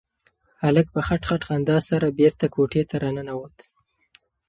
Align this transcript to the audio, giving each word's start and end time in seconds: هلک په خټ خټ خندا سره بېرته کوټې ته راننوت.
هلک 0.63 0.87
په 0.95 1.01
خټ 1.07 1.21
خټ 1.29 1.41
خندا 1.47 1.77
سره 1.89 2.15
بېرته 2.19 2.45
کوټې 2.55 2.83
ته 2.89 2.95
راننوت. 3.03 3.55